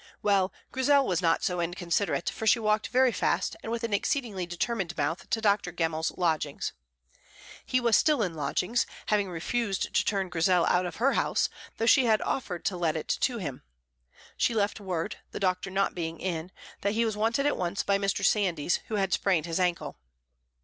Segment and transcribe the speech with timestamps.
[0.23, 4.47] Well, Grizel was not so inconsiderate, for she walked very fast and with an exceedingly
[4.47, 5.71] determined mouth to Dr.
[5.71, 6.73] Gemmell's lodgings.
[7.67, 11.85] He was still in lodgings, having refused to turn Grizel out of her house, though
[11.85, 13.61] she had offered to let it to him.
[14.37, 17.99] She left word, the doctor not being in, that he was wanted at once by
[17.99, 18.25] Mr.
[18.25, 19.99] Sandys, who had sprained his ankle.